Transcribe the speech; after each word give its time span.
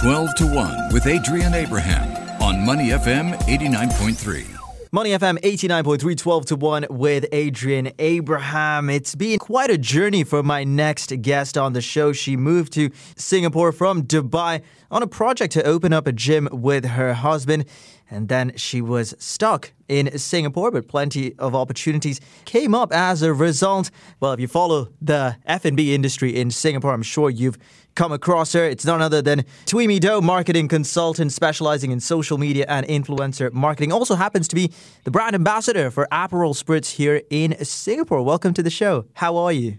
12 0.00 0.36
to 0.36 0.46
1 0.46 0.92
with 0.92 1.08
Adrian 1.08 1.54
Abraham 1.54 2.40
on 2.40 2.64
Money 2.64 2.90
FM 2.90 3.36
89.3. 3.48 4.46
Money 4.92 5.10
FM 5.10 5.40
89.3, 5.40 6.16
12 6.16 6.46
to 6.46 6.54
1 6.54 6.86
with 6.88 7.26
Adrian 7.32 7.90
Abraham. 7.98 8.88
It's 8.90 9.16
been 9.16 9.40
quite 9.40 9.70
a 9.70 9.76
journey 9.76 10.22
for 10.22 10.44
my 10.44 10.62
next 10.62 11.20
guest 11.20 11.58
on 11.58 11.72
the 11.72 11.80
show. 11.80 12.12
She 12.12 12.36
moved 12.36 12.72
to 12.74 12.90
Singapore 13.16 13.72
from 13.72 14.04
Dubai 14.04 14.62
on 14.88 15.02
a 15.02 15.08
project 15.08 15.52
to 15.54 15.64
open 15.64 15.92
up 15.92 16.06
a 16.06 16.12
gym 16.12 16.48
with 16.52 16.84
her 16.84 17.12
husband. 17.12 17.64
And 18.08 18.28
then 18.28 18.52
she 18.56 18.80
was 18.80 19.14
stuck 19.18 19.72
in 19.88 20.16
Singapore, 20.16 20.70
but 20.70 20.88
plenty 20.88 21.36
of 21.38 21.54
opportunities 21.54 22.20
came 22.44 22.74
up 22.74 22.92
as 22.92 23.20
a 23.20 23.34
result. 23.34 23.90
Well, 24.20 24.32
if 24.32 24.40
you 24.40 24.48
follow 24.48 24.88
the 25.02 25.36
F&B 25.44 25.92
industry 25.94 26.36
in 26.36 26.50
Singapore, 26.50 26.94
I'm 26.94 27.02
sure 27.02 27.28
you've 27.28 27.58
come 27.98 28.12
across 28.12 28.52
her. 28.52 28.64
It's 28.64 28.84
none 28.84 29.02
other 29.02 29.20
than 29.20 29.44
Tweemy 29.66 29.98
Doe, 29.98 30.20
marketing 30.20 30.68
consultant 30.68 31.32
specializing 31.32 31.90
in 31.90 31.98
social 31.98 32.38
media 32.38 32.64
and 32.68 32.86
influencer 32.86 33.52
marketing. 33.52 33.92
Also 33.92 34.14
happens 34.14 34.46
to 34.48 34.54
be 34.54 34.72
the 35.02 35.10
brand 35.10 35.34
ambassador 35.34 35.90
for 35.90 36.06
Aperol 36.12 36.54
Spritz 36.56 36.92
here 36.92 37.22
in 37.28 37.62
Singapore. 37.64 38.22
Welcome 38.22 38.54
to 38.54 38.62
the 38.62 38.70
show. 38.70 39.06
How 39.14 39.36
are 39.36 39.52
you? 39.52 39.78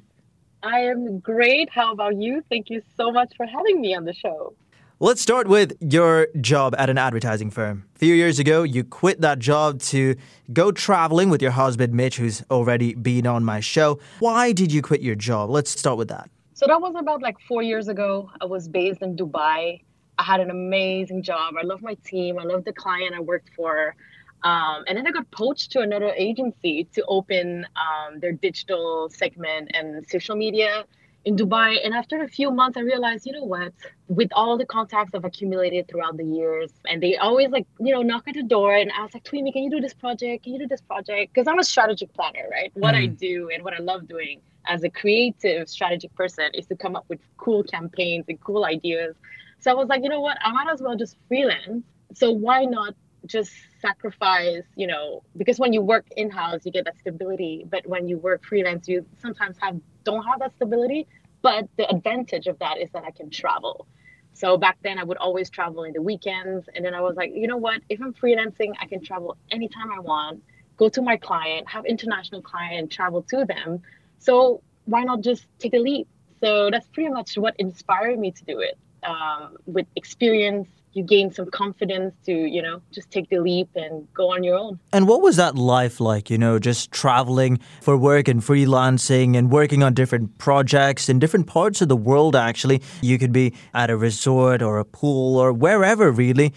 I 0.61 0.79
am 0.79 1.19
great. 1.19 1.69
How 1.71 1.93
about 1.93 2.17
you? 2.17 2.43
Thank 2.49 2.69
you 2.69 2.81
so 2.97 3.09
much 3.09 3.33
for 3.37 3.45
having 3.45 3.79
me 3.79 3.95
on 3.95 4.03
the 4.03 4.13
show. 4.13 4.53
Let's 4.99 5.21
start 5.21 5.47
with 5.47 5.77
your 5.79 6.27
job 6.41 6.75
at 6.77 6.89
an 6.89 6.97
advertising 6.97 7.49
firm. 7.51 7.85
A 7.95 7.99
few 7.99 8.13
years 8.13 8.37
ago, 8.37 8.63
you 8.63 8.83
quit 8.83 9.21
that 9.21 9.39
job 9.39 9.79
to 9.93 10.17
go 10.51 10.73
traveling 10.73 11.29
with 11.29 11.41
your 11.41 11.51
husband, 11.51 11.93
Mitch, 11.93 12.17
who's 12.17 12.43
already 12.51 12.95
been 12.95 13.25
on 13.25 13.45
my 13.45 13.61
show. 13.61 13.97
Why 14.19 14.51
did 14.51 14.73
you 14.73 14.81
quit 14.81 15.01
your 15.01 15.15
job? 15.15 15.49
Let's 15.49 15.71
start 15.71 15.97
with 15.97 16.09
that. 16.09 16.29
So 16.59 16.67
that 16.67 16.81
was 16.81 16.93
about 16.97 17.21
like 17.21 17.39
four 17.47 17.61
years 17.63 17.87
ago. 17.87 18.29
I 18.41 18.43
was 18.43 18.67
based 18.67 19.01
in 19.01 19.15
Dubai. 19.15 19.81
I 20.17 20.23
had 20.23 20.41
an 20.41 20.49
amazing 20.49 21.23
job. 21.23 21.53
I 21.57 21.63
love 21.65 21.81
my 21.81 21.93
team. 22.03 22.37
I 22.37 22.43
love 22.43 22.65
the 22.65 22.73
client 22.73 23.15
I 23.15 23.21
worked 23.21 23.51
for. 23.55 23.95
Um, 24.43 24.83
and 24.85 24.97
then 24.97 25.07
I 25.07 25.11
got 25.11 25.31
poached 25.31 25.71
to 25.71 25.79
another 25.79 26.11
agency 26.17 26.83
to 26.95 27.05
open 27.07 27.65
um, 27.77 28.19
their 28.19 28.33
digital 28.33 29.07
segment 29.09 29.71
and 29.73 30.05
social 30.09 30.35
media 30.35 30.83
in 31.23 31.37
Dubai. 31.37 31.77
And 31.81 31.93
after 31.93 32.23
a 32.23 32.27
few 32.27 32.51
months, 32.51 32.77
I 32.77 32.81
realized, 32.81 33.25
you 33.25 33.31
know 33.31 33.45
what? 33.45 33.71
With 34.09 34.27
all 34.33 34.57
the 34.57 34.65
contacts 34.65 35.11
I've 35.15 35.23
accumulated 35.23 35.87
throughout 35.87 36.17
the 36.17 36.25
years, 36.25 36.73
and 36.89 37.01
they 37.01 37.15
always 37.15 37.51
like, 37.51 37.67
you 37.79 37.93
know, 37.93 38.01
knock 38.01 38.27
at 38.27 38.33
the 38.33 38.43
door 38.43 38.75
and 38.75 38.91
ask, 38.91 39.13
like, 39.13 39.23
Tweemy, 39.23 39.53
can 39.53 39.63
you 39.63 39.69
do 39.69 39.79
this 39.79 39.93
project? 39.93 40.43
Can 40.43 40.51
you 40.55 40.59
do 40.59 40.67
this 40.67 40.81
project? 40.81 41.33
Because 41.33 41.47
I'm 41.47 41.59
a 41.59 41.63
strategic 41.63 42.13
planner, 42.13 42.47
right? 42.51 42.69
What 42.73 42.95
mm. 42.95 43.03
I 43.03 43.05
do 43.05 43.49
and 43.53 43.63
what 43.63 43.73
I 43.73 43.79
love 43.79 44.09
doing 44.09 44.41
as 44.69 44.83
a 44.83 44.89
creative 44.89 45.67
strategic 45.67 46.13
person 46.15 46.45
is 46.53 46.67
to 46.67 46.75
come 46.75 46.95
up 46.95 47.05
with 47.09 47.19
cool 47.37 47.63
campaigns 47.63 48.25
and 48.29 48.39
cool 48.39 48.63
ideas. 48.63 49.15
So 49.59 49.71
I 49.71 49.73
was 49.73 49.89
like, 49.89 50.03
you 50.03 50.09
know 50.09 50.21
what? 50.21 50.37
I 50.41 50.51
might 50.53 50.71
as 50.71 50.81
well 50.81 50.95
just 50.95 51.17
freelance. 51.27 51.83
So 52.13 52.31
why 52.31 52.63
not 52.63 52.95
just 53.25 53.51
sacrifice, 53.81 54.63
you 54.75 54.87
know, 54.87 55.23
because 55.35 55.59
when 55.59 55.73
you 55.73 55.81
work 55.81 56.05
in 56.15 56.29
house, 56.29 56.61
you 56.65 56.71
get 56.71 56.85
that 56.85 56.97
stability. 56.99 57.65
But 57.69 57.85
when 57.85 58.07
you 58.07 58.17
work 58.17 58.45
freelance, 58.45 58.87
you 58.87 59.05
sometimes 59.17 59.57
have 59.59 59.79
don't 60.05 60.23
have 60.23 60.39
that 60.39 60.55
stability. 60.55 61.07
But 61.41 61.67
the 61.77 61.89
advantage 61.89 62.47
of 62.47 62.59
that 62.59 62.77
is 62.77 62.89
that 62.91 63.03
I 63.03 63.11
can 63.11 63.29
travel. 63.29 63.87
So 64.33 64.57
back 64.57 64.77
then, 64.83 64.99
I 64.99 65.03
would 65.03 65.17
always 65.17 65.49
travel 65.49 65.83
in 65.83 65.93
the 65.93 66.01
weekends. 66.01 66.69
And 66.73 66.85
then 66.85 66.93
I 66.93 67.01
was 67.01 67.15
like, 67.15 67.31
you 67.33 67.47
know 67.47 67.57
what? 67.57 67.81
If 67.89 68.01
I'm 68.01 68.13
freelancing, 68.13 68.73
I 68.79 68.85
can 68.85 69.03
travel 69.03 69.35
anytime 69.51 69.91
I 69.91 69.99
want, 69.99 70.43
go 70.77 70.89
to 70.89 71.01
my 71.01 71.17
client, 71.17 71.67
have 71.67 71.85
international 71.85 72.41
client, 72.41 72.91
travel 72.91 73.23
to 73.23 73.45
them. 73.45 73.81
So 74.19 74.61
why 74.85 75.03
not 75.03 75.21
just 75.21 75.45
take 75.59 75.73
a 75.73 75.79
leap? 75.79 76.07
So 76.41 76.69
that's 76.71 76.87
pretty 76.87 77.09
much 77.09 77.37
what 77.37 77.55
inspired 77.57 78.19
me 78.19 78.31
to 78.31 78.43
do 78.45 78.59
it. 78.59 78.77
Um, 79.03 79.57
with 79.65 79.87
experience, 79.95 80.67
you 80.93 81.03
gain 81.03 81.31
some 81.31 81.49
confidence 81.51 82.15
to, 82.25 82.33
you 82.33 82.61
know, 82.61 82.81
just 82.91 83.11
take 83.11 83.29
the 83.29 83.39
leap 83.39 83.69
and 83.75 84.11
go 84.13 84.31
on 84.31 84.43
your 84.43 84.57
own. 84.57 84.79
And 84.91 85.07
what 85.07 85.21
was 85.21 85.35
that 85.35 85.55
life 85.55 85.99
like, 85.99 86.29
you 86.29 86.37
know, 86.37 86.59
just 86.59 86.91
traveling 86.91 87.59
for 87.81 87.95
work 87.95 88.27
and 88.27 88.41
freelancing 88.41 89.37
and 89.37 89.51
working 89.51 89.83
on 89.83 89.93
different 89.93 90.37
projects 90.37 91.07
in 91.07 91.19
different 91.19 91.47
parts 91.47 91.81
of 91.81 91.89
the 91.89 91.95
world, 91.95 92.35
actually? 92.35 92.81
You 93.01 93.19
could 93.19 93.31
be 93.31 93.53
at 93.73 93.89
a 93.89 93.97
resort 93.97 94.61
or 94.61 94.79
a 94.79 94.85
pool 94.85 95.37
or 95.37 95.53
wherever, 95.53 96.11
really. 96.11 96.53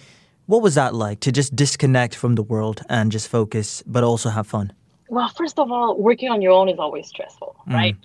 What 0.46 0.62
was 0.62 0.74
that 0.74 0.94
like 0.94 1.20
to 1.20 1.32
just 1.32 1.54
disconnect 1.54 2.14
from 2.14 2.34
the 2.34 2.42
world 2.42 2.82
and 2.88 3.12
just 3.12 3.28
focus, 3.28 3.82
but 3.86 4.02
also 4.02 4.30
have 4.30 4.46
fun? 4.46 4.72
Well, 5.12 5.28
first 5.28 5.58
of 5.58 5.70
all, 5.70 5.98
working 5.98 6.30
on 6.30 6.40
your 6.40 6.52
own 6.52 6.70
is 6.70 6.78
always 6.78 7.06
stressful, 7.06 7.54
mm. 7.68 7.74
right? 7.74 7.96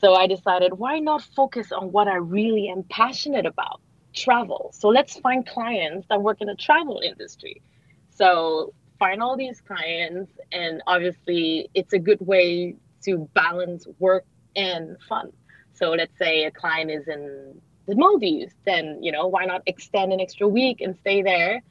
So 0.00 0.14
I 0.14 0.26
decided, 0.26 0.72
why 0.72 0.98
not 0.98 1.20
focus 1.20 1.70
on 1.72 1.92
what 1.92 2.08
I 2.08 2.16
really 2.16 2.70
am 2.70 2.84
passionate 2.84 3.44
about? 3.44 3.82
Travel. 4.14 4.70
So 4.72 4.88
let's 4.88 5.14
find 5.18 5.46
clients 5.46 6.06
that 6.08 6.22
work 6.22 6.40
in 6.40 6.46
the 6.46 6.54
travel 6.54 7.02
industry. 7.04 7.60
So 8.08 8.72
find 8.98 9.22
all 9.22 9.36
these 9.36 9.60
clients, 9.60 10.32
and 10.52 10.82
obviously, 10.86 11.68
it's 11.74 11.92
a 11.92 11.98
good 11.98 12.22
way 12.22 12.76
to 13.04 13.28
balance 13.34 13.86
work 13.98 14.24
and 14.56 14.96
fun. 15.06 15.34
So 15.74 15.90
let's 15.90 16.16
say 16.16 16.44
a 16.44 16.50
client 16.50 16.90
is 16.90 17.06
in 17.08 17.60
the 17.84 17.94
Maldives, 17.94 18.54
then 18.64 19.02
you 19.02 19.12
know 19.12 19.26
why 19.26 19.44
not 19.44 19.60
extend 19.66 20.14
an 20.14 20.20
extra 20.20 20.48
week 20.48 20.80
and 20.80 20.96
stay 20.96 21.20
there 21.20 21.62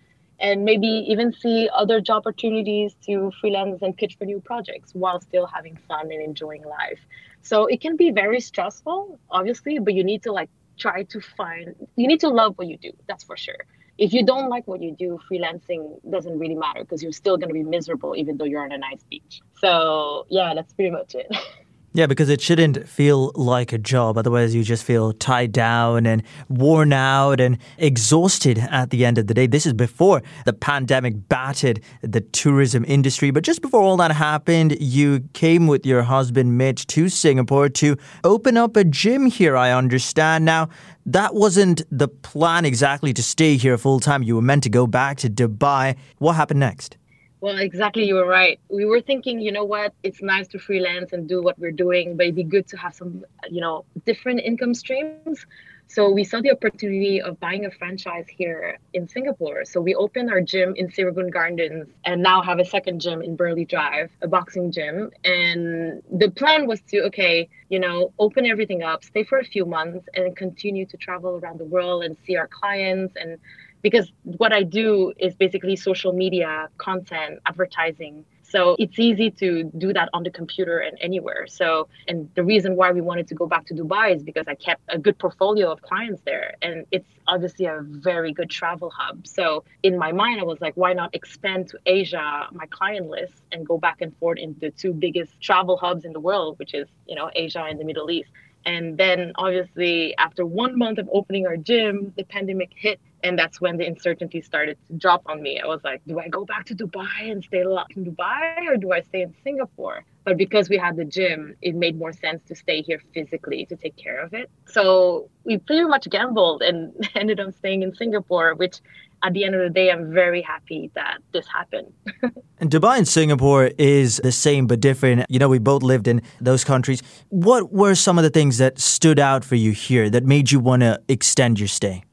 and 0.43 0.65
maybe 0.65 0.87
even 0.87 1.31
see 1.31 1.69
other 1.73 2.01
job 2.01 2.23
opportunities 2.27 2.93
to 3.05 3.31
freelance 3.39 3.81
and 3.81 3.95
pitch 3.95 4.17
for 4.17 4.25
new 4.25 4.41
projects 4.41 4.93
while 4.93 5.19
still 5.21 5.47
having 5.47 5.77
fun 5.87 6.11
and 6.11 6.21
enjoying 6.21 6.63
life. 6.65 6.99
So 7.41 7.65
it 7.65 7.79
can 7.79 7.95
be 7.95 8.11
very 8.11 8.41
stressful, 8.41 9.17
obviously, 9.31 9.79
but 9.79 9.93
you 9.93 10.03
need 10.03 10.21
to 10.23 10.33
like 10.33 10.49
try 10.77 11.03
to 11.03 11.21
find, 11.21 11.73
you 11.95 12.07
need 12.07 12.19
to 12.19 12.27
love 12.27 12.57
what 12.57 12.67
you 12.67 12.77
do, 12.77 12.91
that's 13.07 13.23
for 13.23 13.37
sure. 13.37 13.65
If 13.97 14.11
you 14.11 14.25
don't 14.25 14.49
like 14.49 14.67
what 14.67 14.81
you 14.81 14.91
do, 14.91 15.17
freelancing 15.31 15.99
doesn't 16.11 16.37
really 16.37 16.55
matter 16.55 16.81
because 16.81 17.01
you're 17.01 17.13
still 17.13 17.37
going 17.37 17.49
to 17.49 17.53
be 17.53 17.63
miserable 17.63 18.13
even 18.17 18.35
though 18.35 18.45
you're 18.45 18.63
on 18.63 18.73
a 18.73 18.77
nice 18.77 19.03
beach. 19.09 19.41
So, 19.59 20.25
yeah, 20.29 20.53
that's 20.55 20.73
pretty 20.73 20.91
much 20.91 21.15
it. 21.15 21.27
Yeah, 21.95 22.07
because 22.07 22.27
it 22.27 22.41
shouldn't 22.41 22.89
feel 22.89 23.31
like 23.35 23.71
a 23.71 23.77
job. 23.77 24.17
Otherwise, 24.17 24.55
you 24.55 24.63
just 24.63 24.83
feel 24.83 25.13
tied 25.13 25.51
down 25.51 26.07
and 26.07 26.23
worn 26.49 26.91
out 26.91 27.39
and 27.39 27.59
exhausted 27.77 28.57
at 28.57 28.89
the 28.89 29.05
end 29.05 29.19
of 29.19 29.27
the 29.27 29.35
day. 29.35 29.45
This 29.45 29.67
is 29.67 29.73
before 29.73 30.23
the 30.45 30.53
pandemic 30.53 31.29
battered 31.29 31.81
the 32.01 32.21
tourism 32.21 32.83
industry. 32.87 33.29
But 33.29 33.43
just 33.43 33.61
before 33.61 33.81
all 33.81 33.95
that 33.97 34.11
happened, 34.11 34.75
you 34.81 35.29
came 35.33 35.67
with 35.67 35.85
your 35.85 36.01
husband, 36.01 36.57
Mitch, 36.57 36.87
to 36.87 37.09
Singapore 37.09 37.69
to 37.69 37.95
open 38.23 38.57
up 38.57 38.75
a 38.75 38.83
gym 38.83 39.27
here, 39.27 39.55
I 39.55 39.71
understand. 39.71 40.45
Now, 40.45 40.69
that 41.05 41.35
wasn't 41.35 41.83
the 41.91 42.07
plan 42.07 42.65
exactly 42.65 43.13
to 43.13 43.21
stay 43.21 43.55
here 43.55 43.77
full 43.77 43.99
time. 43.99 44.23
You 44.23 44.37
were 44.37 44.41
meant 44.41 44.63
to 44.63 44.69
go 44.69 44.87
back 44.87 45.17
to 45.17 45.29
Dubai. 45.29 45.95
What 46.17 46.33
happened 46.33 46.59
next? 46.59 46.97
Well, 47.43 47.57
exactly. 47.57 48.05
You 48.05 48.15
were 48.15 48.25
right. 48.25 48.57
We 48.69 48.85
were 48.85 49.01
thinking, 49.01 49.41
you 49.41 49.51
know 49.51 49.65
what? 49.65 49.93
It's 50.01 50.21
nice 50.21 50.47
to 50.53 50.59
freelance 50.59 51.11
and 51.11 51.27
do 51.27 51.43
what 51.43 51.59
we're 51.59 51.73
doing, 51.73 52.15
but 52.15 52.23
it'd 52.27 52.35
be 52.35 52.45
good 52.45 52.69
to 52.69 52.77
have 52.77 52.93
some, 52.95 53.25
you 53.49 53.59
know, 53.59 53.83
different 54.05 54.39
income 54.39 54.73
streams. 54.73 55.45
So 55.87 56.09
we 56.09 56.23
saw 56.23 56.39
the 56.39 56.51
opportunity 56.51 57.21
of 57.21 57.37
buying 57.41 57.65
a 57.65 57.71
franchise 57.71 58.27
here 58.29 58.79
in 58.93 59.09
Singapore. 59.09 59.65
So 59.65 59.81
we 59.81 59.93
opened 59.93 60.31
our 60.31 60.39
gym 60.39 60.73
in 60.77 60.87
Serangoon 60.87 61.33
Gardens 61.33 61.89
and 62.05 62.23
now 62.23 62.41
have 62.41 62.59
a 62.59 62.65
second 62.65 63.01
gym 63.01 63.21
in 63.21 63.35
Burleigh 63.35 63.65
Drive, 63.65 64.09
a 64.21 64.27
boxing 64.29 64.71
gym. 64.71 65.11
And 65.25 66.01
the 66.17 66.31
plan 66.31 66.65
was 66.65 66.79
to, 66.91 67.01
okay, 67.07 67.49
you 67.67 67.79
know, 67.79 68.13
open 68.19 68.45
everything 68.45 68.83
up, 68.83 69.03
stay 69.03 69.25
for 69.25 69.39
a 69.39 69.43
few 69.43 69.65
months, 69.65 70.07
and 70.13 70.33
continue 70.37 70.85
to 70.85 70.95
travel 70.95 71.41
around 71.43 71.59
the 71.59 71.65
world 71.65 72.05
and 72.05 72.15
see 72.25 72.37
our 72.37 72.47
clients 72.47 73.17
and 73.17 73.37
because 73.83 74.11
what 74.23 74.51
I 74.53 74.63
do 74.63 75.13
is 75.19 75.35
basically 75.35 75.75
social 75.75 76.13
media, 76.13 76.69
content, 76.77 77.39
advertising. 77.45 78.25
So 78.43 78.75
it's 78.77 78.97
easy 78.99 79.29
to 79.31 79.63
do 79.77 79.93
that 79.93 80.09
on 80.13 80.23
the 80.23 80.29
computer 80.29 80.77
and 80.79 80.95
anywhere. 81.01 81.47
So, 81.47 81.87
and 82.07 82.29
the 82.35 82.43
reason 82.43 82.75
why 82.75 82.91
we 82.91 83.01
wanted 83.01 83.27
to 83.29 83.35
go 83.35 83.45
back 83.47 83.65
to 83.67 83.73
Dubai 83.73 84.15
is 84.15 84.23
because 84.23 84.47
I 84.47 84.55
kept 84.55 84.81
a 84.89 84.99
good 84.99 85.17
portfolio 85.17 85.71
of 85.71 85.81
clients 85.81 86.21
there. 86.23 86.53
And 86.61 86.85
it's 86.91 87.09
obviously 87.27 87.65
a 87.65 87.79
very 87.81 88.31
good 88.31 88.49
travel 88.49 88.91
hub. 88.91 89.25
So, 89.27 89.63
in 89.81 89.97
my 89.97 90.11
mind, 90.11 90.39
I 90.39 90.43
was 90.43 90.61
like, 90.61 90.75
why 90.75 90.93
not 90.93 91.13
expand 91.13 91.69
to 91.69 91.79
Asia, 91.85 92.47
my 92.51 92.67
client 92.67 93.07
list, 93.09 93.33
and 93.51 93.65
go 93.65 93.77
back 93.77 94.01
and 94.01 94.15
forth 94.17 94.37
in 94.37 94.55
the 94.61 94.69
two 94.69 94.93
biggest 94.93 95.41
travel 95.41 95.75
hubs 95.75 96.05
in 96.05 96.13
the 96.13 96.19
world, 96.19 96.59
which 96.59 96.73
is, 96.73 96.87
you 97.07 97.15
know, 97.15 97.31
Asia 97.35 97.63
and 97.67 97.79
the 97.79 97.85
Middle 97.85 98.09
East. 98.11 98.29
And 98.65 98.97
then 98.97 99.33
obviously, 99.35 100.15
after 100.17 100.45
one 100.45 100.77
month 100.77 100.97
of 100.99 101.09
opening 101.11 101.45
our 101.47 101.57
gym, 101.57 102.13
the 102.15 102.23
pandemic 102.23 102.71
hit 102.75 102.99
and 103.23 103.39
that's 103.39 103.61
when 103.61 103.77
the 103.77 103.85
uncertainty 103.85 104.41
started 104.41 104.77
to 104.87 104.93
drop 104.93 105.23
on 105.25 105.41
me. 105.41 105.59
I 105.59 105.65
was 105.65 105.81
like, 105.83 106.01
do 106.05 106.19
I 106.19 106.27
go 106.27 106.45
back 106.45 106.65
to 106.67 106.75
Dubai 106.75 107.31
and 107.31 107.43
stay 107.43 107.63
locked 107.63 107.95
in 107.95 108.05
Dubai 108.05 108.67
or 108.67 108.75
do 108.77 108.91
I 108.91 109.01
stay 109.01 109.21
in 109.21 109.33
Singapore? 109.43 110.03
But 110.25 110.37
because 110.37 110.69
we 110.69 110.77
had 110.77 110.95
the 110.97 111.05
gym, 111.05 111.55
it 111.61 111.75
made 111.75 111.97
more 111.97 112.13
sense 112.13 112.43
to 112.47 112.55
stay 112.55 112.81
here 112.81 113.01
physically 113.13 113.65
to 113.67 113.75
take 113.75 113.95
care 113.95 114.19
of 114.19 114.33
it. 114.33 114.49
So 114.67 115.29
we 115.45 115.57
pretty 115.57 115.85
much 115.85 116.09
gambled 116.09 116.61
and 116.61 116.93
ended 117.15 117.39
up 117.39 117.53
staying 117.53 117.83
in 117.83 117.95
Singapore, 117.95 118.55
which 118.55 118.79
at 119.23 119.33
the 119.33 119.45
end 119.45 119.55
of 119.55 119.61
the 119.61 119.69
day, 119.69 119.89
I'm 119.89 120.11
very 120.11 120.41
happy 120.41 120.91
that 120.95 121.19
this 121.31 121.47
happened. 121.47 121.93
and 122.59 122.69
Dubai 122.69 122.97
and 122.97 123.07
Singapore 123.07 123.71
is 123.77 124.17
the 124.17 124.31
same 124.31 124.67
but 124.67 124.81
different. 124.81 125.25
You 125.29 125.39
know, 125.39 125.47
we 125.47 125.59
both 125.59 125.81
lived 125.81 126.07
in 126.07 126.21
those 126.41 126.63
countries. 126.63 127.01
What 127.29 127.71
were 127.71 127.95
some 127.95 128.17
of 128.17 128.23
the 128.23 128.29
things 128.29 128.57
that 128.57 128.79
stood 128.79 129.19
out 129.19 129.45
for 129.45 129.55
you 129.55 129.71
here 129.71 130.09
that 130.09 130.25
made 130.25 130.51
you 130.51 130.59
want 130.59 130.81
to 130.81 131.01
extend 131.07 131.59
your 131.59 131.69
stay? 131.69 132.03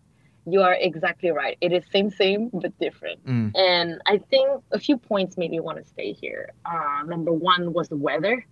You 0.46 0.62
are 0.62 0.74
exactly 0.74 1.30
right. 1.30 1.58
It 1.60 1.72
is 1.72 1.84
same, 1.92 2.10
same, 2.10 2.50
but 2.52 2.78
different. 2.78 3.24
Mm. 3.26 3.52
And 3.56 4.00
I 4.06 4.18
think 4.18 4.62
a 4.70 4.78
few 4.78 4.96
points 4.96 5.36
made 5.36 5.50
me 5.50 5.60
want 5.60 5.78
to 5.78 5.84
stay 5.84 6.12
here. 6.12 6.50
Uh, 6.64 7.02
number 7.06 7.32
one 7.32 7.72
was 7.72 7.88
the 7.88 7.96
weather. 7.96 8.46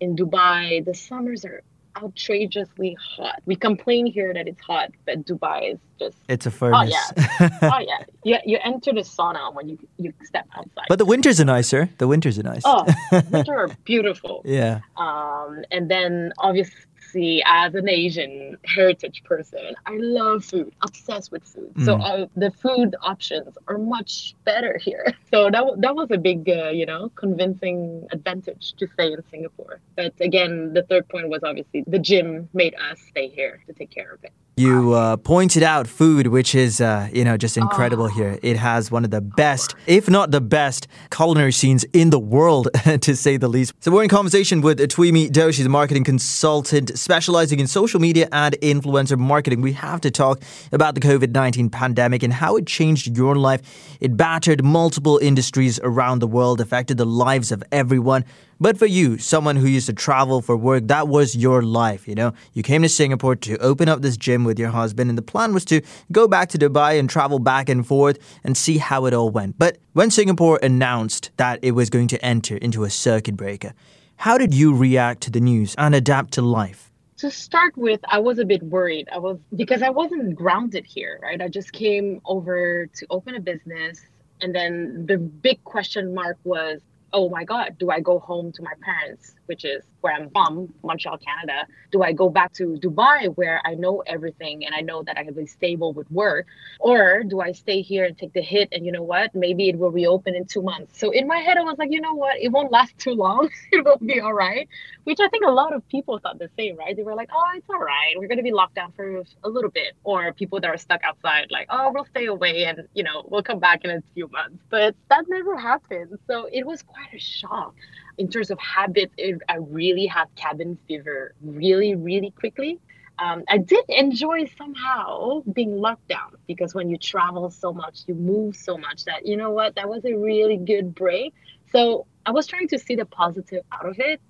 In 0.00 0.16
Dubai, 0.16 0.84
the 0.84 0.94
summers 0.94 1.44
are 1.44 1.62
outrageously 2.02 2.96
hot. 3.00 3.42
We 3.46 3.56
complain 3.56 4.06
here 4.06 4.32
that 4.34 4.48
it's 4.48 4.60
hot, 4.60 4.90
but 5.06 5.24
Dubai 5.24 5.72
is 5.74 5.78
just 5.98 6.16
It's 6.28 6.46
a 6.46 6.50
furnace. 6.50 6.92
oh 7.16 7.24
yeah, 7.40 7.58
oh 7.62 7.78
yeah. 7.80 8.04
You, 8.24 8.38
you 8.44 8.58
enter 8.64 8.92
the 8.92 9.02
sauna 9.02 9.54
when 9.54 9.68
you 9.68 9.78
you 9.98 10.12
step 10.24 10.46
outside. 10.56 10.86
but 10.88 10.98
the 10.98 11.04
winters 11.04 11.40
are 11.40 11.44
nicer. 11.44 11.88
The 11.98 12.08
winters 12.08 12.38
are 12.38 12.42
nice. 12.42 12.62
oh, 12.64 12.84
winter 13.30 13.54
are 13.56 13.68
beautiful. 13.84 14.42
Yeah. 14.44 14.80
Um, 14.96 15.64
and 15.70 15.90
then 15.90 16.32
obviously, 16.38 16.74
as 17.22 17.74
an 17.74 17.88
Asian 17.88 18.56
heritage 18.64 19.22
person, 19.24 19.60
I 19.86 19.96
love 19.98 20.44
food, 20.44 20.72
obsessed 20.82 21.30
with 21.30 21.44
food. 21.44 21.74
So 21.78 21.96
Mm. 21.96 22.00
uh, 22.00 22.26
the 22.34 22.50
food 22.50 22.94
options 23.02 23.56
are 23.68 23.78
much 23.78 24.34
better 24.44 24.78
here. 24.78 25.06
So 25.30 25.50
that, 25.50 25.64
that 25.78 25.94
was 25.94 26.10
a 26.10 26.18
big, 26.18 26.48
uh, 26.48 26.70
you 26.70 26.86
know, 26.86 27.10
convincing 27.14 28.06
advantage 28.12 28.74
to 28.78 28.86
stay 28.86 29.12
in 29.12 29.22
Singapore. 29.30 29.80
But 29.96 30.14
again, 30.20 30.72
the 30.74 30.82
third 30.82 31.08
point 31.08 31.28
was 31.28 31.42
obviously 31.42 31.84
the 31.86 31.98
gym 31.98 32.48
made 32.52 32.74
us 32.74 33.00
stay 33.00 33.28
here 33.28 33.62
to 33.66 33.72
take 33.72 33.90
care 33.90 34.12
of 34.12 34.22
it. 34.24 34.32
You 34.56 34.92
uh, 34.92 35.16
pointed 35.16 35.64
out 35.64 35.88
food, 35.88 36.28
which 36.28 36.54
is, 36.54 36.80
uh, 36.80 37.08
you 37.12 37.24
know, 37.24 37.36
just 37.36 37.56
incredible 37.56 38.04
Oh. 38.04 38.08
here. 38.08 38.38
It 38.40 38.56
has 38.56 38.88
one 38.88 39.04
of 39.04 39.10
the 39.10 39.20
best, 39.20 39.74
if 39.88 40.08
not 40.08 40.30
the 40.30 40.40
best, 40.40 40.86
culinary 41.10 41.50
scenes 41.50 41.84
in 41.92 42.10
the 42.10 42.20
world, 42.20 42.68
to 43.00 43.16
say 43.16 43.36
the 43.36 43.48
least. 43.48 43.72
So 43.80 43.90
we're 43.90 44.04
in 44.04 44.08
conversation 44.08 44.60
with 44.60 44.78
Twimi 44.78 45.28
Do. 45.32 45.50
She's 45.50 45.66
a 45.66 45.68
marketing 45.68 46.04
consultant 46.04 46.96
specializing 46.96 47.58
in 47.58 47.66
social 47.66 47.98
media 47.98 48.28
and 48.30 48.54
influencer 48.60 49.18
marketing. 49.18 49.60
We 49.60 49.72
have 49.72 50.00
to 50.02 50.10
talk 50.12 50.40
about 50.70 50.94
the 50.94 51.00
COVID-19 51.00 51.72
pandemic 51.72 52.22
and 52.22 52.32
how 52.32 52.54
it 52.56 52.64
changed 52.68 53.16
your 53.16 53.34
life. 53.34 53.60
It 54.00 54.16
battered 54.16 54.62
multiple 54.64 55.18
industries 55.18 55.80
around 55.82 56.20
the 56.20 56.28
world, 56.28 56.60
affected 56.60 56.96
the 56.96 57.06
lives 57.06 57.50
of 57.50 57.64
everyone. 57.72 58.24
But 58.60 58.78
for 58.78 58.86
you, 58.86 59.18
someone 59.18 59.56
who 59.56 59.66
used 59.66 59.86
to 59.86 59.92
travel 59.92 60.40
for 60.40 60.56
work, 60.56 60.88
that 60.88 61.08
was 61.08 61.36
your 61.36 61.62
life, 61.62 62.06
you 62.06 62.14
know? 62.14 62.32
You 62.52 62.62
came 62.62 62.82
to 62.82 62.88
Singapore 62.88 63.36
to 63.36 63.58
open 63.58 63.88
up 63.88 64.02
this 64.02 64.16
gym 64.16 64.44
with 64.44 64.58
your 64.58 64.70
husband, 64.70 65.10
and 65.10 65.18
the 65.18 65.22
plan 65.22 65.52
was 65.52 65.64
to 65.66 65.80
go 66.12 66.28
back 66.28 66.48
to 66.50 66.58
Dubai 66.58 66.98
and 66.98 67.08
travel 67.08 67.38
back 67.38 67.68
and 67.68 67.86
forth 67.86 68.18
and 68.44 68.56
see 68.56 68.78
how 68.78 69.06
it 69.06 69.14
all 69.14 69.30
went. 69.30 69.58
But 69.58 69.78
when 69.92 70.10
Singapore 70.10 70.58
announced 70.62 71.30
that 71.36 71.58
it 71.62 71.72
was 71.72 71.90
going 71.90 72.08
to 72.08 72.24
enter 72.24 72.56
into 72.56 72.84
a 72.84 72.90
circuit 72.90 73.36
breaker, 73.36 73.72
how 74.16 74.38
did 74.38 74.54
you 74.54 74.74
react 74.74 75.22
to 75.22 75.30
the 75.30 75.40
news 75.40 75.74
and 75.76 75.94
adapt 75.94 76.32
to 76.34 76.42
life? 76.42 76.90
to 77.16 77.30
start 77.30 77.76
with, 77.76 78.00
I 78.08 78.18
was 78.18 78.38
a 78.38 78.44
bit 78.44 78.62
worried. 78.62 79.08
I 79.12 79.18
was 79.18 79.38
because 79.54 79.82
I 79.82 79.90
wasn't 79.90 80.34
grounded 80.34 80.84
here, 80.84 81.18
right? 81.22 81.40
I 81.40 81.48
just 81.48 81.72
came 81.72 82.20
over 82.24 82.86
to 82.86 83.06
open 83.08 83.34
a 83.34 83.40
business, 83.40 84.02
and 84.40 84.54
then 84.54 85.06
the 85.06 85.18
big 85.18 85.62
question 85.64 86.14
mark 86.14 86.36
was, 86.44 86.80
oh 87.14 87.28
my 87.30 87.44
God, 87.44 87.76
do 87.78 87.90
I 87.90 88.00
go 88.00 88.18
home 88.18 88.50
to 88.52 88.62
my 88.62 88.72
parents, 88.82 89.36
which 89.46 89.64
is 89.64 89.84
where 90.00 90.12
I'm 90.12 90.28
from, 90.30 90.74
Montreal, 90.82 91.18
Canada? 91.18 91.66
Do 91.92 92.02
I 92.02 92.12
go 92.12 92.28
back 92.28 92.52
to 92.54 92.76
Dubai 92.84 93.34
where 93.36 93.62
I 93.64 93.74
know 93.74 94.02
everything 94.06 94.66
and 94.66 94.74
I 94.74 94.80
know 94.80 95.04
that 95.04 95.16
I 95.16 95.24
can 95.24 95.32
be 95.32 95.46
stable 95.46 95.92
with 95.92 96.10
work? 96.10 96.46
Or 96.80 97.22
do 97.22 97.40
I 97.40 97.52
stay 97.52 97.80
here 97.82 98.04
and 98.04 98.18
take 98.18 98.32
the 98.32 98.42
hit 98.42 98.68
and 98.72 98.84
you 98.84 98.90
know 98.90 99.04
what? 99.04 99.32
Maybe 99.34 99.68
it 99.68 99.78
will 99.78 99.92
reopen 99.92 100.34
in 100.34 100.44
two 100.44 100.60
months. 100.60 100.98
So 100.98 101.10
in 101.12 101.28
my 101.28 101.38
head, 101.38 101.56
I 101.56 101.62
was 101.62 101.78
like, 101.78 101.92
you 101.92 102.00
know 102.00 102.14
what? 102.14 102.36
It 102.40 102.48
won't 102.50 102.72
last 102.72 102.98
too 103.04 103.14
long. 103.14 103.48
it 103.72 103.84
will 103.84 103.98
be 103.98 104.20
all 104.20 104.34
right. 104.34 104.68
Which 105.04 105.20
I 105.20 105.28
think 105.28 105.44
a 105.46 105.50
lot 105.50 105.72
of 105.72 105.86
people 105.88 106.18
thought 106.18 106.38
the 106.40 106.50
same, 106.58 106.76
right? 106.76 106.96
They 106.96 107.04
were 107.04 107.14
like, 107.14 107.30
oh, 107.32 107.44
it's 107.54 107.70
all 107.70 107.78
right. 107.78 108.14
We're 108.18 108.26
going 108.26 108.38
to 108.38 108.42
be 108.42 108.52
locked 108.52 108.74
down 108.74 108.92
for 108.96 109.22
a 109.44 109.48
little 109.48 109.70
bit. 109.70 109.94
Or 110.02 110.32
people 110.32 110.58
that 110.60 110.68
are 110.68 110.76
stuck 110.78 111.02
outside, 111.04 111.46
like, 111.50 111.68
oh, 111.70 111.92
we'll 111.94 112.06
stay 112.06 112.26
away 112.26 112.64
and, 112.64 112.88
you 112.92 113.04
know, 113.04 113.24
we'll 113.28 113.42
come 113.44 113.60
back 113.60 113.84
in 113.84 113.90
a 113.90 114.02
few 114.14 114.28
months. 114.28 114.58
But 114.68 114.96
that 115.10 115.24
never 115.28 115.56
happened. 115.56 116.18
So 116.26 116.48
it 116.52 116.66
was 116.66 116.82
quite 116.82 117.03
a 117.12 117.18
shock. 117.18 117.74
In 118.18 118.28
terms 118.28 118.50
of 118.50 118.58
habits, 118.58 119.12
it, 119.18 119.40
I 119.48 119.56
really 119.56 120.06
had 120.06 120.26
cabin 120.36 120.78
fever 120.86 121.34
really, 121.42 121.94
really 121.94 122.30
quickly. 122.30 122.78
Um, 123.18 123.44
I 123.48 123.58
did 123.58 123.84
enjoy 123.88 124.46
somehow 124.58 125.42
being 125.52 125.76
locked 125.76 126.08
down 126.08 126.36
because 126.48 126.74
when 126.74 126.88
you 126.88 126.98
travel 126.98 127.50
so 127.50 127.72
much, 127.72 128.00
you 128.06 128.14
move 128.14 128.56
so 128.56 128.76
much 128.76 129.04
that, 129.04 129.26
you 129.26 129.36
know 129.36 129.50
what, 129.50 129.76
that 129.76 129.88
was 129.88 130.04
a 130.04 130.14
really 130.14 130.56
good 130.56 130.94
break. 130.94 131.32
So 131.70 132.06
I 132.26 132.32
was 132.32 132.46
trying 132.46 132.68
to 132.68 132.78
see 132.78 132.96
the 132.96 133.04
positive 133.04 133.62
out 133.70 133.86
of 133.86 134.00
it. 134.00 134.20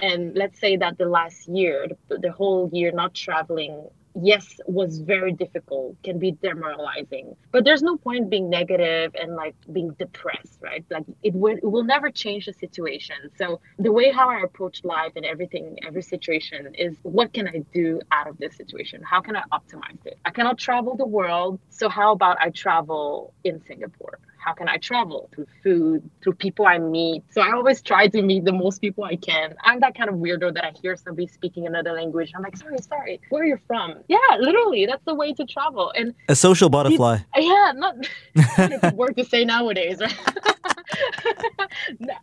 And 0.00 0.34
let's 0.36 0.58
say 0.58 0.76
that 0.76 0.98
the 0.98 1.06
last 1.06 1.48
year, 1.48 1.88
the, 2.08 2.18
the 2.18 2.32
whole 2.32 2.70
year 2.72 2.92
not 2.92 3.12
traveling, 3.12 3.88
yes, 4.14 4.60
was 4.66 4.98
very 5.00 5.32
difficult, 5.32 5.96
can 6.02 6.18
be 6.18 6.32
demoralizing. 6.32 7.36
But 7.52 7.64
there's 7.64 7.82
no 7.82 7.96
point 7.96 8.30
being 8.30 8.50
negative 8.50 9.14
and 9.20 9.36
like 9.36 9.54
being 9.72 9.90
depressed, 9.98 10.58
right? 10.62 10.84
Like 10.90 11.04
it 11.22 11.34
will, 11.34 11.56
it 11.56 11.64
will 11.64 11.84
never 11.84 12.10
change 12.10 12.46
the 12.46 12.52
situation. 12.52 13.16
So 13.36 13.60
the 13.78 13.92
way 13.92 14.10
how 14.10 14.30
I 14.30 14.42
approach 14.42 14.82
life 14.84 15.12
and 15.16 15.24
everything, 15.24 15.78
every 15.86 16.02
situation 16.02 16.74
is 16.74 16.96
what 17.02 17.32
can 17.32 17.48
I 17.48 17.64
do 17.72 18.00
out 18.12 18.28
of 18.28 18.38
this 18.38 18.56
situation? 18.56 19.02
How 19.02 19.20
can 19.20 19.36
I 19.36 19.42
optimize 19.52 20.04
it? 20.04 20.18
I 20.24 20.30
cannot 20.30 20.58
travel 20.58 20.96
the 20.96 21.06
world. 21.06 21.60
So 21.70 21.88
how 21.88 22.12
about 22.12 22.38
I 22.40 22.50
travel 22.50 23.34
in 23.44 23.60
Singapore? 23.66 24.18
How 24.42 24.52
can 24.54 24.68
I 24.68 24.78
travel 24.78 25.28
through 25.34 25.46
food, 25.62 26.10
through 26.22 26.34
people 26.34 26.66
I 26.66 26.78
meet. 26.78 27.22
So 27.30 27.42
I 27.42 27.52
always 27.52 27.82
try 27.82 28.08
to 28.08 28.22
meet 28.22 28.44
the 28.44 28.52
most 28.52 28.80
people 28.80 29.04
I 29.04 29.16
can. 29.16 29.54
I'm 29.62 29.80
that 29.80 29.94
kind 29.94 30.08
of 30.08 30.16
weirdo 30.16 30.54
that 30.54 30.64
I 30.64 30.72
hear 30.80 30.96
somebody 30.96 31.26
speaking 31.26 31.66
another 31.66 31.92
language. 31.92 32.32
I'm 32.34 32.42
like, 32.42 32.56
sorry, 32.56 32.78
sorry, 32.78 33.20
where 33.28 33.42
are 33.42 33.46
you 33.46 33.58
from? 33.66 33.96
Yeah, 34.08 34.18
literally, 34.38 34.86
that's 34.86 35.04
the 35.04 35.14
way 35.14 35.32
to 35.34 35.44
travel. 35.44 35.92
And 35.96 36.14
A 36.28 36.34
social 36.34 36.70
butterfly. 36.70 37.18
yeah, 37.36 37.72
not 37.74 38.94
word 38.94 39.16
to 39.16 39.24
say 39.24 39.44
nowadays, 39.44 40.00
right? 40.00 40.16
No. 41.98 42.14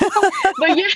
but 0.58 0.76
yeah, 0.76 0.86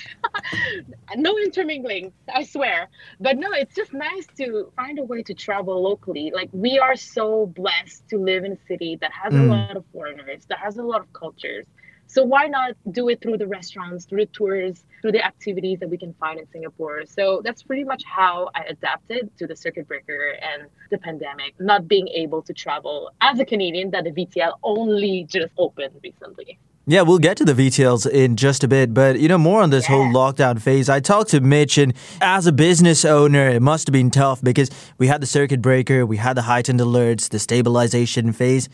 no 1.16 1.36
intermingling, 1.38 2.12
I 2.34 2.44
swear. 2.44 2.88
But 3.20 3.38
no, 3.38 3.48
it's 3.52 3.74
just 3.74 3.92
nice 3.92 4.26
to 4.38 4.70
find 4.76 4.98
a 4.98 5.04
way 5.04 5.22
to 5.22 5.34
travel 5.34 5.82
locally. 5.82 6.32
Like 6.34 6.48
we 6.52 6.78
are 6.78 6.96
so 6.96 7.46
blessed 7.46 8.08
to 8.10 8.18
live 8.18 8.44
in 8.44 8.52
a 8.52 8.58
city 8.66 8.96
that 9.00 9.12
has 9.12 9.34
a 9.36 9.40
Mm. 9.40 9.48
lot 9.48 9.76
of 9.76 9.84
foreigners, 9.92 10.46
that 10.46 10.58
has 10.58 10.76
a 10.78 10.82
lot 10.82 11.00
of 11.00 11.12
cultures. 11.12 11.66
So 12.06 12.24
why 12.24 12.46
not 12.46 12.72
do 12.90 13.08
it 13.08 13.20
through 13.22 13.38
the 13.38 13.46
restaurants, 13.46 14.04
through 14.04 14.24
the 14.24 14.26
tours, 14.26 14.84
through 15.00 15.12
the 15.12 15.24
activities 15.24 15.78
that 15.78 15.88
we 15.88 15.96
can 15.96 16.12
find 16.14 16.40
in 16.40 16.46
Singapore? 16.50 17.06
So 17.06 17.40
that's 17.44 17.62
pretty 17.62 17.84
much 17.84 18.02
how 18.04 18.50
I 18.54 18.62
adapted 18.64 19.30
to 19.38 19.46
the 19.46 19.54
circuit 19.54 19.86
breaker 19.86 20.32
and 20.42 20.68
the 20.90 20.98
pandemic, 20.98 21.54
not 21.60 21.86
being 21.86 22.08
able 22.08 22.42
to 22.42 22.52
travel 22.52 23.12
as 23.20 23.38
a 23.38 23.44
Canadian 23.44 23.90
that 23.92 24.04
the 24.04 24.10
VTL 24.10 24.54
only 24.64 25.24
just 25.28 25.52
opened 25.56 25.94
recently. 26.02 26.58
Yeah, 26.90 27.02
we'll 27.02 27.20
get 27.20 27.36
to 27.36 27.44
the 27.44 27.54
details 27.54 28.04
in 28.04 28.34
just 28.34 28.64
a 28.64 28.68
bit, 28.68 28.92
but 28.92 29.20
you 29.20 29.28
know, 29.28 29.38
more 29.38 29.62
on 29.62 29.70
this 29.70 29.86
whole 29.86 30.06
lockdown 30.12 30.60
phase. 30.60 30.88
I 30.88 30.98
talked 30.98 31.30
to 31.30 31.40
Mitch, 31.40 31.78
and 31.78 31.94
as 32.20 32.48
a 32.48 32.52
business 32.52 33.04
owner, 33.04 33.48
it 33.48 33.62
must 33.62 33.86
have 33.86 33.92
been 33.92 34.10
tough 34.10 34.42
because 34.42 34.70
we 34.98 35.06
had 35.06 35.22
the 35.22 35.26
circuit 35.28 35.62
breaker, 35.62 36.04
we 36.04 36.16
had 36.16 36.36
the 36.36 36.42
heightened 36.42 36.80
alerts, 36.80 37.28
the 37.28 37.38
stabilization 37.38 38.32
phase. 38.32 38.68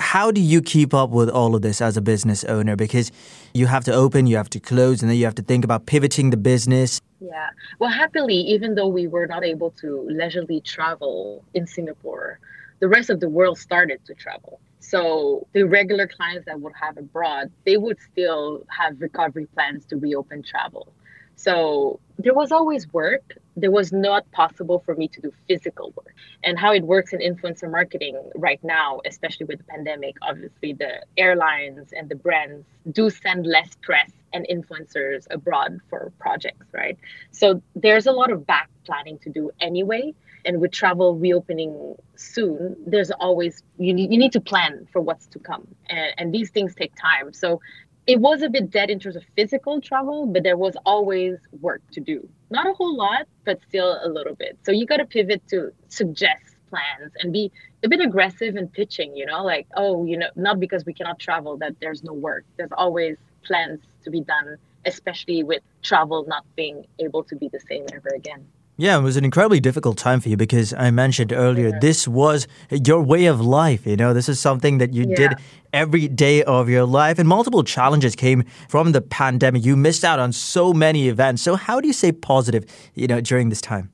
How 0.00 0.32
do 0.32 0.40
you 0.40 0.60
keep 0.60 0.92
up 0.92 1.10
with 1.10 1.30
all 1.30 1.54
of 1.54 1.62
this 1.62 1.80
as 1.80 1.96
a 1.96 2.00
business 2.00 2.42
owner? 2.42 2.74
Because 2.74 3.12
you 3.54 3.66
have 3.66 3.84
to 3.84 3.92
open, 3.92 4.26
you 4.26 4.36
have 4.36 4.50
to 4.50 4.58
close, 4.58 5.00
and 5.00 5.08
then 5.08 5.16
you 5.16 5.24
have 5.24 5.36
to 5.36 5.42
think 5.42 5.64
about 5.64 5.86
pivoting 5.86 6.30
the 6.30 6.36
business. 6.36 7.00
Yeah. 7.20 7.50
Well, 7.78 7.90
happily, 7.90 8.34
even 8.34 8.74
though 8.74 8.88
we 8.88 9.06
were 9.06 9.28
not 9.28 9.44
able 9.44 9.70
to 9.80 10.08
leisurely 10.10 10.60
travel 10.60 11.44
in 11.54 11.68
Singapore, 11.68 12.40
the 12.80 12.88
rest 12.88 13.10
of 13.10 13.20
the 13.20 13.28
world 13.28 13.58
started 13.58 14.04
to 14.06 14.14
travel. 14.14 14.58
So 14.80 15.46
the 15.52 15.64
regular 15.64 16.06
clients 16.06 16.46
that 16.46 16.60
would 16.60 16.72
have 16.80 16.96
abroad, 16.96 17.50
they 17.64 17.76
would 17.76 17.98
still 18.00 18.64
have 18.68 19.00
recovery 19.00 19.46
plans 19.46 19.84
to 19.86 19.96
reopen 19.96 20.42
travel. 20.42 20.92
So 21.36 22.00
there 22.18 22.34
was 22.34 22.52
always 22.52 22.92
work. 22.92 23.38
There 23.56 23.70
was 23.70 23.92
not 23.92 24.30
possible 24.30 24.80
for 24.84 24.94
me 24.94 25.08
to 25.08 25.20
do 25.20 25.32
physical 25.48 25.92
work. 25.96 26.14
And 26.44 26.58
how 26.58 26.72
it 26.72 26.82
works 26.82 27.12
in 27.12 27.20
influencer 27.20 27.70
marketing 27.70 28.20
right 28.34 28.62
now, 28.62 29.00
especially 29.06 29.46
with 29.46 29.58
the 29.58 29.64
pandemic, 29.64 30.16
obviously 30.20 30.74
the 30.74 31.02
airlines 31.16 31.92
and 31.92 32.08
the 32.08 32.14
brands 32.14 32.66
do 32.92 33.08
send 33.08 33.46
less 33.46 33.74
press 33.82 34.10
and 34.32 34.46
influencers 34.48 35.26
abroad 35.30 35.80
for 35.88 36.12
projects, 36.18 36.66
right? 36.72 36.98
So 37.32 37.62
there's 37.74 38.06
a 38.06 38.12
lot 38.12 38.30
of 38.30 38.46
back 38.46 38.68
planning 38.84 39.18
to 39.20 39.30
do 39.30 39.50
anyway. 39.60 40.14
And 40.44 40.60
with 40.60 40.72
travel 40.72 41.16
reopening 41.16 41.94
soon, 42.16 42.76
there's 42.86 43.10
always 43.10 43.62
you 43.78 43.92
need 43.92 44.12
you 44.12 44.18
need 44.18 44.32
to 44.32 44.40
plan 44.40 44.86
for 44.92 45.00
what's 45.00 45.26
to 45.28 45.38
come. 45.38 45.66
And, 45.88 46.14
and 46.18 46.34
these 46.34 46.50
things 46.50 46.74
take 46.74 46.94
time. 46.96 47.32
So 47.32 47.60
it 48.06 48.18
was 48.18 48.42
a 48.42 48.48
bit 48.48 48.70
dead 48.70 48.90
in 48.90 48.98
terms 48.98 49.16
of 49.16 49.22
physical 49.36 49.80
travel, 49.80 50.26
but 50.26 50.42
there 50.42 50.56
was 50.56 50.76
always 50.84 51.38
work 51.60 51.82
to 51.92 52.00
do. 52.00 52.28
Not 52.50 52.66
a 52.66 52.72
whole 52.72 52.96
lot, 52.96 53.26
but 53.44 53.60
still 53.68 54.00
a 54.02 54.08
little 54.08 54.34
bit. 54.34 54.58
So 54.64 54.72
you 54.72 54.86
got 54.86 54.96
to 54.96 55.04
pivot 55.04 55.46
to 55.48 55.72
suggest 55.88 56.56
plans 56.70 57.12
and 57.20 57.32
be 57.32 57.52
a 57.84 57.88
bit 57.88 58.00
aggressive 58.00 58.56
in 58.56 58.68
pitching, 58.68 59.16
you 59.16 59.26
know, 59.26 59.44
like, 59.44 59.66
oh, 59.76 60.04
you 60.06 60.16
know, 60.16 60.28
not 60.36 60.58
because 60.60 60.84
we 60.84 60.94
cannot 60.94 61.18
travel 61.18 61.56
that 61.58 61.74
there's 61.80 62.02
no 62.02 62.12
work. 62.12 62.44
There's 62.56 62.72
always 62.72 63.16
plans 63.44 63.80
to 64.04 64.10
be 64.10 64.20
done, 64.22 64.56
especially 64.86 65.42
with 65.42 65.62
travel 65.82 66.24
not 66.26 66.44
being 66.56 66.86
able 66.98 67.22
to 67.24 67.36
be 67.36 67.48
the 67.48 67.60
same 67.60 67.86
ever 67.92 68.10
again. 68.14 68.46
Yeah, 68.80 68.96
it 68.98 69.02
was 69.02 69.18
an 69.18 69.26
incredibly 69.26 69.60
difficult 69.60 69.98
time 69.98 70.20
for 70.20 70.30
you 70.30 70.38
because 70.38 70.72
I 70.72 70.90
mentioned 70.90 71.34
earlier 71.34 71.68
Yeah. 71.68 71.78
this 71.80 72.08
was 72.08 72.48
your 72.70 73.02
way 73.02 73.26
of 73.26 73.38
life. 73.38 73.86
You 73.86 73.94
know, 73.94 74.14
this 74.14 74.26
is 74.26 74.40
something 74.40 74.78
that 74.78 74.94
you 74.94 75.04
did 75.04 75.34
every 75.74 76.08
day 76.08 76.42
of 76.44 76.70
your 76.70 76.86
life, 76.86 77.18
and 77.18 77.28
multiple 77.28 77.62
challenges 77.62 78.16
came 78.16 78.42
from 78.70 78.92
the 78.92 79.02
pandemic. 79.02 79.66
You 79.66 79.76
missed 79.76 80.02
out 80.02 80.18
on 80.18 80.32
so 80.32 80.72
many 80.72 81.08
events. 81.08 81.42
So, 81.42 81.56
how 81.56 81.78
do 81.82 81.88
you 81.88 81.92
stay 81.92 82.10
positive, 82.12 82.64
you 82.94 83.06
know, 83.06 83.20
during 83.20 83.50
this 83.50 83.60
time? 83.60 83.90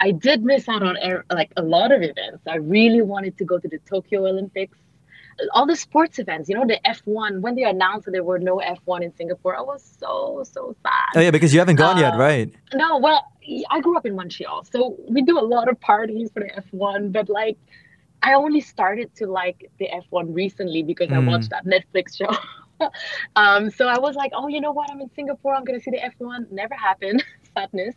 I 0.00 0.12
did 0.12 0.42
miss 0.42 0.66
out 0.70 0.82
on 0.82 0.96
air, 0.96 1.26
like 1.30 1.52
a 1.58 1.62
lot 1.62 1.92
of 1.92 2.00
events. 2.00 2.42
I 2.48 2.56
really 2.56 3.02
wanted 3.02 3.36
to 3.36 3.44
go 3.44 3.58
to 3.58 3.68
the 3.68 3.78
Tokyo 3.92 4.26
Olympics, 4.26 4.78
all 5.52 5.66
the 5.66 5.76
sports 5.76 6.18
events. 6.18 6.48
You 6.48 6.56
know, 6.56 6.66
the 6.66 6.78
F1. 6.84 7.40
When 7.40 7.54
they 7.54 7.64
announced 7.64 8.04
that 8.06 8.12
there 8.12 8.24
were 8.24 8.38
no 8.38 8.56
F1 8.58 9.02
in 9.02 9.14
Singapore, 9.14 9.56
I 9.56 9.60
was 9.62 9.82
so 9.98 10.42
so 10.44 10.74
sad. 10.82 11.10
Oh, 11.16 11.20
yeah, 11.20 11.30
because 11.30 11.52
you 11.52 11.58
haven't 11.60 11.76
gone 11.76 11.98
yet, 11.98 12.14
Uh, 12.14 12.18
right? 12.18 12.52
No, 12.74 12.98
well, 12.98 13.24
I 13.70 13.80
grew 13.80 13.96
up 13.96 14.06
in 14.06 14.14
Montreal, 14.14 14.64
so 14.64 14.96
we 15.08 15.22
do 15.22 15.38
a 15.38 15.46
lot 15.54 15.68
of 15.68 15.80
parties 15.80 16.30
for 16.32 16.40
the 16.40 16.50
F1. 16.72 17.12
But 17.12 17.28
like, 17.28 17.58
I 18.22 18.34
only 18.34 18.60
started 18.60 19.14
to 19.16 19.26
like 19.26 19.70
the 19.78 19.88
F1 19.88 20.34
recently 20.34 20.82
because 20.82 21.10
I 21.10 21.16
Mm. 21.16 21.26
watched 21.26 21.50
that 21.50 21.64
Netflix 21.64 22.16
show. 22.20 22.32
um, 23.36 23.70
so 23.70 23.86
I 23.88 23.98
was 23.98 24.14
like, 24.16 24.32
oh, 24.34 24.48
you 24.48 24.60
know 24.60 24.72
what? 24.72 24.90
I'm 24.90 25.00
in 25.00 25.10
Singapore. 25.14 25.54
I'm 25.54 25.64
gonna 25.64 25.80
see 25.80 25.90
the 25.90 25.98
F1. 25.98 26.50
Never 26.50 26.74
happened. 26.74 27.24
Sadness. 27.54 27.94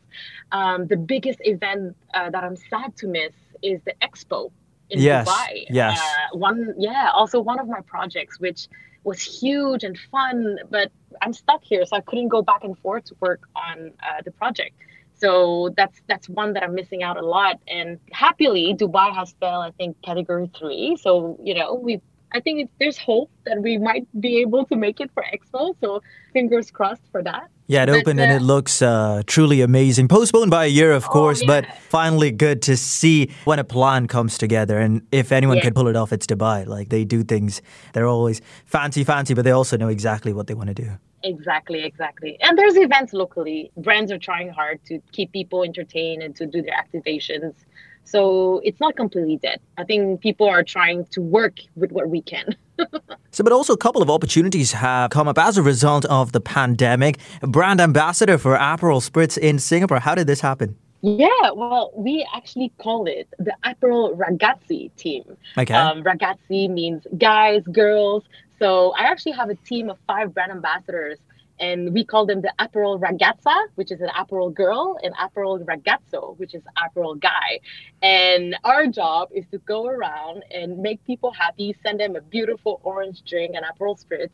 Um, 0.52 0.88
the 0.88 0.98
biggest 0.98 1.40
event 1.44 1.96
uh, 2.14 2.30
that 2.30 2.44
I'm 2.44 2.56
sad 2.56 2.96
to 2.98 3.08
miss 3.08 3.34
is 3.62 3.82
the 3.84 3.94
Expo 4.02 4.52
in 4.94 5.00
Yes, 5.02 5.28
Dubai. 5.28 5.66
yes. 5.70 6.00
Uh, 6.00 6.38
one, 6.38 6.60
yeah. 6.78 7.10
Also, 7.14 7.40
one 7.52 7.60
of 7.60 7.68
my 7.68 7.82
projects, 7.82 8.40
which 8.40 8.68
was 9.04 9.20
huge 9.22 9.84
and 9.84 9.98
fun, 10.12 10.58
but 10.70 10.92
I'm 11.22 11.34
stuck 11.34 11.62
here, 11.64 11.86
so 11.86 11.98
I 11.98 12.02
couldn't 12.02 12.30
go 12.30 12.42
back 12.42 12.64
and 12.64 12.78
forth 12.80 13.06
to 13.06 13.16
work 13.20 13.42
on 13.56 13.92
uh, 14.02 14.22
the 14.26 14.32
project. 14.32 14.76
So 15.16 15.74
that's 15.78 16.02
that's 16.08 16.28
one 16.28 16.54
that 16.54 16.64
I'm 16.64 16.76
missing 16.76 17.02
out 17.04 17.18
a 17.18 17.26
lot. 17.26 17.56
And 17.68 18.00
happily, 18.12 18.66
Dubai 18.74 19.14
has 19.20 19.34
fell, 19.40 19.62
I 19.62 19.72
think, 19.72 20.02
category 20.02 20.50
three. 20.58 20.98
So 21.06 21.38
you 21.48 21.54
know, 21.54 21.76
we 21.76 22.02
I 22.34 22.40
think 22.40 22.70
there's 22.80 22.98
hope 22.98 23.30
that 23.46 23.62
we 23.62 23.78
might 23.78 24.08
be 24.20 24.32
able 24.42 24.66
to 24.66 24.76
make 24.76 25.00
it 25.00 25.12
for 25.14 25.24
Expo. 25.24 25.76
So 25.82 26.02
fingers 26.34 26.72
crossed 26.72 27.08
for 27.12 27.22
that. 27.24 27.48
Yeah, 27.68 27.84
it 27.84 27.88
But, 27.88 27.96
opened 28.00 28.20
and 28.20 28.32
uh, 28.32 28.36
it 28.36 28.42
looks 28.42 28.82
uh, 28.82 29.24
truly 29.26 29.62
amazing. 29.62 30.08
Postponed 30.10 30.52
by 30.52 30.66
a 30.66 30.68
year, 30.68 30.92
of 30.92 31.06
course, 31.08 31.42
but 31.46 31.64
yeah. 31.64 31.74
finally 31.90 32.30
good 32.32 32.62
to 32.64 32.76
see 32.76 33.32
when 33.46 33.58
a 33.60 33.64
plan 33.64 34.08
comes 34.08 34.38
together. 34.38 34.80
And 34.80 35.02
if 35.12 35.32
anyone 35.32 35.58
Yeah. 35.58 35.64
could 35.64 35.76
pull 35.76 35.88
it 35.88 35.96
off, 35.96 36.12
it's 36.12 36.28
Dubai. 36.28 36.68
Like 36.68 36.90
they 36.90 37.06
do 37.06 37.24
things, 37.24 37.62
they're 37.94 38.08
always 38.08 38.42
fancy, 38.66 39.04
fancy, 39.04 39.34
but 39.34 39.44
they 39.46 39.52
also 39.52 39.78
know 39.78 39.88
exactly 39.88 40.34
what 40.34 40.48
they 40.48 40.54
want 40.54 40.68
to 40.68 40.74
do. 40.74 40.90
Exactly, 41.24 41.86
exactly. 41.86 42.38
And 42.42 42.58
there's 42.58 42.76
events 42.76 43.14
locally. 43.14 43.72
Brands 43.78 44.12
are 44.12 44.20
trying 44.20 44.50
hard 44.50 44.84
to 44.88 45.00
keep 45.14 45.32
people 45.32 45.64
entertained 45.64 46.22
and 46.22 46.36
to 46.36 46.46
do 46.46 46.62
their 46.62 46.76
activations. 46.76 47.54
So 48.06 48.62
it's 48.64 48.80
not 48.80 48.96
completely 48.96 49.38
dead. 49.38 49.60
I 49.78 49.84
think 49.84 50.22
people 50.22 50.48
are 50.48 50.64
trying 50.64 51.06
to 51.08 51.22
work 51.22 51.60
with 51.76 51.92
what 51.92 52.10
we 52.10 52.22
can. 52.22 52.56
So, 53.34 53.44
but 53.44 53.52
also 53.52 53.74
a 53.74 53.78
couple 53.78 54.04
of 54.04 54.12
opportunities 54.12 54.74
have 54.74 55.10
come 55.10 55.28
up 55.28 55.40
as 55.40 55.58
a 55.58 55.64
result 55.64 56.06
of 56.06 56.34
the 56.34 56.40
pandemic. 56.40 57.18
Brand 57.42 57.82
ambassador 57.82 58.38
for 58.38 58.56
Aperol 58.56 59.02
Spritz 59.02 59.40
in 59.40 59.58
Singapore. 59.58 60.00
How 60.00 60.14
did 60.14 60.28
this 60.28 60.40
happen? 60.40 60.78
Yeah, 61.02 61.50
well, 61.56 61.92
we 61.96 62.26
actually 62.34 62.72
call 62.78 63.08
it 63.08 63.28
the 63.40 63.56
Aperol 63.66 64.16
Ragazzi 64.16 64.96
team. 64.98 65.36
Okay. 65.58 65.74
Um, 65.74 66.04
ragazzi 66.04 66.70
means 66.70 67.08
guys, 67.18 67.64
girls. 67.72 68.24
So 68.60 68.94
I 69.00 69.06
actually 69.06 69.34
have 69.34 69.50
a 69.50 69.56
team 69.56 69.90
of 69.90 69.98
five 70.06 70.32
brand 70.32 70.52
ambassadors, 70.52 71.18
and 71.60 71.94
we 71.94 72.04
call 72.04 72.26
them 72.26 72.42
the 72.42 72.54
Aperol 72.60 73.00
Ragazza, 73.00 73.56
which 73.76 73.92
is 73.92 74.02
an 74.02 74.10
Aperol 74.10 74.54
girl, 74.54 74.98
and 75.04 75.14
Aperol 75.16 75.64
Ragazzo, 75.64 76.38
which 76.38 76.54
is 76.56 76.64
Aperol 76.78 77.20
guy. 77.20 77.60
And 78.02 78.56
our 78.64 78.88
job 78.88 79.30
is 79.34 79.46
to 79.52 79.60
go 79.60 79.88
around 79.88 80.44
and 80.52 80.80
make 80.80 81.04
people 81.06 81.32
happy, 81.32 81.76
send 81.84 82.00
them 82.00 82.16
a 82.16 82.22
beautiful 82.22 82.82
orange 82.84 83.24
drink 83.24 83.56
and 83.56 83.66
Aperol 83.66 84.04
spritz. 84.04 84.32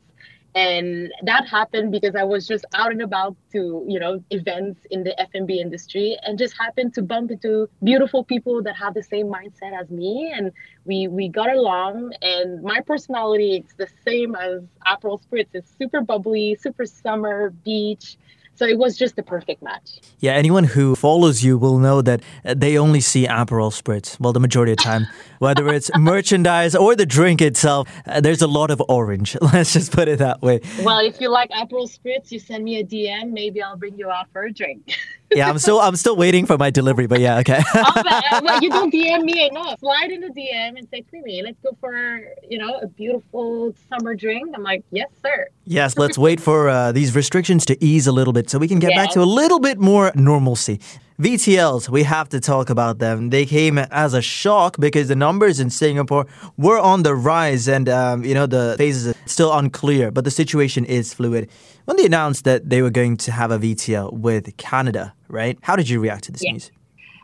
And 0.56 1.12
that 1.24 1.48
happened 1.48 1.92
because 1.92 2.16
I 2.16 2.24
was 2.24 2.48
just 2.48 2.66
out 2.74 2.92
and 2.92 3.02
about 3.02 3.36
to, 3.52 3.86
you 3.88 4.00
know, 4.00 4.24
events 4.32 4.82
in 4.90 5.04
the 5.04 5.20
F&B 5.22 5.62
industry 5.62 6.18
and 6.24 6.40
just 6.40 6.56
happened 6.58 6.94
to 6.96 7.04
bump 7.04 7.32
into 7.32 7.70
beautiful 7.84 8.24
people 8.24 8.64
that 8.64 8.76
have 8.76 8.96
the 8.96 9.04
same 9.04 9.28
mindset 9.28 9.80
as 9.80 9.90
me. 9.92 10.34
And 10.36 10.52
we, 10.86 11.08
we 11.08 11.30
got 11.30 11.54
along 11.54 12.14
and 12.22 12.64
my 12.64 12.82
personality, 12.82 13.58
it's 13.58 13.76
the 13.76 13.88
same 14.08 14.36
as 14.36 14.64
Aperol 14.88 15.22
Spritz. 15.24 15.50
It's 15.54 15.72
super 15.78 16.02
bubbly, 16.02 16.58
super 16.60 16.86
summer, 16.86 17.52
beach. 17.64 18.18
So 18.60 18.66
it 18.66 18.78
was 18.78 18.98
just 18.98 19.16
the 19.16 19.24
perfect 19.24 19.64
match. 19.64 20.02
Yeah, 20.20 20.34
anyone 20.34 20.66
who 20.66 20.94
follows 20.94 21.42
you 21.42 21.58
will 21.58 21.78
know 21.78 22.02
that 22.02 22.22
uh, 22.44 22.56
they 22.58 22.78
only 22.78 23.00
see 23.00 23.26
Aperol 23.26 23.72
Spritz. 23.72 24.20
Well, 24.20 24.34
the 24.34 24.42
majority 24.42 24.74
of 24.74 24.80
the 24.80 24.84
time, 24.84 25.08
whether 25.40 25.70
it's 25.70 25.90
merchandise 25.98 26.76
or 26.76 26.94
the 26.94 27.06
drink 27.06 27.42
itself, 27.42 27.88
uh, 28.06 28.20
there's 28.20 28.42
a 28.42 28.48
lot 28.48 28.70
of 28.70 28.84
orange. 28.90 29.38
Let's 29.54 29.72
just 29.72 29.94
put 29.94 30.10
it 30.10 30.20
that 30.20 30.42
way. 30.42 30.60
Well, 30.84 31.00
if 31.00 31.22
you 31.22 31.30
like 31.30 31.52
Aperol 31.52 31.90
Spritz, 31.90 32.34
you 32.34 32.40
send 32.40 32.66
me 32.66 32.82
a 32.82 32.84
DM. 32.84 33.32
Maybe 33.32 33.62
I'll 33.62 33.78
bring 33.78 33.98
you 33.98 34.10
out 34.10 34.30
for 34.34 34.44
a 34.44 34.52
drink. 34.52 34.94
Yeah, 35.32 35.50
I'm 35.50 35.60
still 35.60 35.80
I'm 35.80 35.96
still 35.96 36.16
waiting 36.16 36.46
for 36.46 36.58
my 36.58 36.70
delivery, 36.70 37.08
but 37.08 37.20
yeah, 37.20 37.40
okay. 37.40 37.62
oh, 37.76 37.92
but, 37.96 38.24
well, 38.44 38.62
you 38.62 38.70
don't 38.70 38.94
DM 38.94 39.24
me 39.24 39.48
enough. 39.48 39.80
Slide 39.80 40.12
in 40.12 40.22
the 40.22 40.30
DM 40.30 40.78
and 40.78 40.88
say, 40.90 41.02
Creamy, 41.02 41.44
let's 41.44 41.58
go 41.64 41.78
for, 41.80 42.22
you 42.48 42.58
know, 42.58 42.80
a 42.80 42.88
beautiful 42.88 43.74
summer 43.90 44.16
drink. 44.16 44.52
I'm 44.56 44.64
like, 44.64 44.84
yes, 44.92 45.10
sir. 45.22 45.50
yes, 45.66 45.98
let's 45.98 46.18
wait 46.18 46.40
for 46.40 46.70
uh, 46.70 46.92
these 46.92 47.16
restrictions 47.16 47.66
to 47.66 47.84
ease 47.84 48.08
a 48.08 48.12
little 48.12 48.34
bit 48.34 48.50
so 48.50 48.58
we 48.58 48.68
can 48.68 48.80
get 48.80 48.96
back 48.96 49.12
to 49.12 49.22
a 49.22 49.26
little 49.26 49.60
bit 49.60 49.80
more 49.80 50.12
normalcy. 50.16 50.80
VTLs, 51.20 51.90
we 51.90 52.04
have 52.04 52.30
to 52.30 52.40
talk 52.40 52.70
about 52.70 53.00
them. 53.00 53.30
They 53.30 53.46
came 53.46 53.78
as 53.78 54.14
a 54.14 54.22
shock 54.22 54.78
because 54.80 55.10
the 55.10 55.18
numbers 55.18 55.60
in 55.60 55.70
Singapore 55.70 56.26
were 56.58 56.80
on 56.80 57.04
the 57.04 57.14
rise 57.14 57.68
and, 57.68 57.90
um, 57.90 58.24
you 58.24 58.34
know, 58.34 58.46
the 58.46 58.76
phases 58.78 59.08
are 59.14 59.16
still 59.28 59.52
unclear, 59.54 60.12
but 60.12 60.24
the 60.24 60.32
situation 60.32 60.86
is 60.86 61.14
fluid. 61.14 61.50
When 61.84 61.98
they 61.98 62.06
announced 62.06 62.46
that 62.46 62.70
they 62.70 62.82
were 62.82 62.90
going 62.90 63.18
to 63.18 63.34
have 63.34 63.52
a 63.52 63.60
VTL 63.60 64.14
with 64.14 64.56
Canada, 64.56 65.14
right? 65.28 65.58
How 65.62 65.76
did 65.76 65.90
you 65.90 66.00
react 66.00 66.24
to 66.26 66.32
this 66.32 66.42
Yeah. 66.42 66.54
news? 66.54 66.72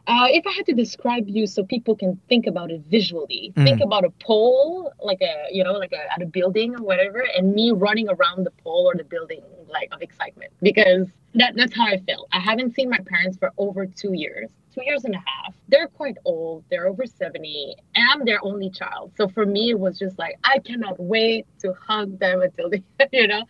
Uh, 0.08 0.28
if 0.30 0.46
I 0.46 0.52
had 0.52 0.66
to 0.68 0.74
describe 0.74 1.24
you 1.30 1.48
so 1.48 1.64
people 1.64 1.96
can 1.96 2.20
think 2.28 2.46
about 2.48 2.72
it 2.72 2.82
visually, 2.92 3.54
Mm. 3.56 3.64
think 3.64 3.82
about 3.82 4.04
a 4.04 4.12
pole, 4.22 4.92
like 5.02 5.22
a, 5.22 5.46
you 5.52 5.64
know, 5.64 5.72
like 5.74 5.94
a, 5.94 6.14
at 6.14 6.22
a 6.22 6.26
building 6.26 6.76
or 6.76 6.84
whatever, 6.84 7.24
and 7.38 7.56
me 7.56 7.72
running 7.72 8.10
around 8.10 8.44
the 8.46 8.52
pole 8.62 8.86
or 8.92 8.94
the 8.96 9.06
building, 9.06 9.42
like 9.72 9.88
of 9.94 10.02
excitement, 10.02 10.52
because 10.62 11.08
that, 11.36 11.54
that's 11.56 11.76
how 11.76 11.86
I 11.86 11.98
feel. 11.98 12.28
I 12.32 12.40
haven't 12.40 12.76
seen 12.76 12.90
my 12.90 13.00
parents 13.06 13.38
for 13.38 13.52
over 13.58 13.86
two 13.86 14.14
years, 14.14 14.50
two 14.74 14.84
years 14.84 15.06
and 15.06 15.14
a 15.14 15.18
half. 15.18 15.54
They're 15.68 15.88
quite 15.88 16.18
old, 16.26 16.64
they're 16.70 16.88
over 16.88 17.06
70, 17.06 17.76
and 17.96 18.10
I'm 18.10 18.26
their 18.26 18.40
only 18.44 18.70
child. 18.70 19.12
So 19.18 19.28
for 19.28 19.46
me, 19.46 19.72
it 19.72 19.80
was 19.80 20.00
just 20.00 20.18
like, 20.18 20.36
I 20.44 20.60
cannot 20.60 21.00
wait 21.00 21.46
to 21.60 21.74
hug 21.74 22.20
them 22.20 22.42
until 22.42 22.70
they, 22.70 22.84
you 23.12 23.28
know? 23.28 23.44